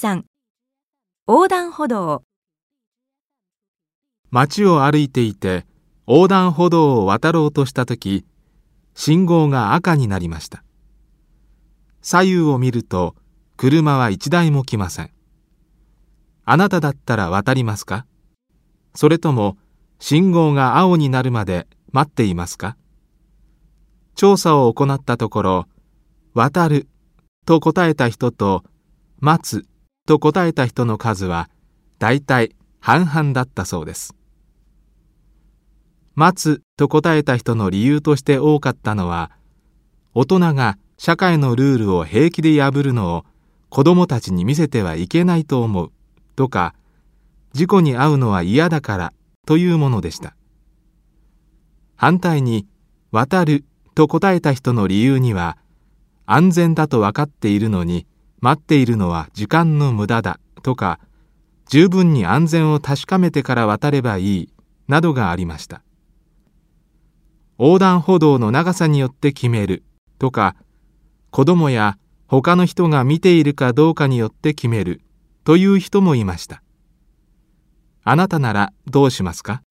[0.00, 0.22] 13
[1.26, 2.22] 横断歩道。
[4.30, 5.66] 街を歩いていて
[6.06, 8.24] 横断歩道を渡ろうとした時
[8.94, 10.62] 信号が赤になりました。
[12.00, 13.16] 左右を見ると
[13.56, 15.10] 車は一台も来ません。
[16.44, 18.06] あなただったら渡りますか？
[18.94, 19.56] それとも
[19.98, 22.76] 信号が青になるまで待っていますか？
[24.14, 25.66] 調査を行ったところ
[26.34, 26.86] 渡る
[27.46, 28.62] と答えた人と
[29.18, 29.66] 待つ
[30.08, 31.50] と答えた人の数は
[31.98, 34.14] だいたい半々だったそうです。
[36.14, 39.30] 待つと答えた人の理由として多かったのは
[40.14, 43.26] 大人が社会のルールを平気で破るのを
[43.68, 45.92] 子供たちに見せてはいけないと思う
[46.36, 46.74] とか
[47.52, 49.12] 事故に遭うのは嫌だから
[49.46, 50.34] というものでした。
[51.96, 52.66] 反対に
[53.10, 55.58] 渡ると答えた人の理由には
[56.24, 58.06] 安全だと分かっているのに
[58.40, 61.00] 待っているのは時間の無駄だとか
[61.66, 64.52] 十分に安全を確かめてから渡ればいい
[64.86, 65.82] などがありました。
[67.58, 69.82] 横断歩道の長さによって決める
[70.18, 70.54] とか
[71.30, 75.02] 子供や他の人が見ているかどうかによって決める
[75.44, 76.62] という人もいました。
[78.04, 79.62] あなたならどうしますか？